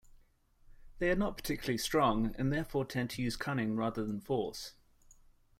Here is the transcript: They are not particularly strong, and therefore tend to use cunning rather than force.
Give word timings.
They 0.97 1.11
are 1.11 1.15
not 1.15 1.37
particularly 1.37 1.77
strong, 1.77 2.33
and 2.39 2.51
therefore 2.51 2.85
tend 2.85 3.11
to 3.11 3.21
use 3.21 3.35
cunning 3.35 3.75
rather 3.75 4.03
than 4.03 4.19
force. 4.19 4.73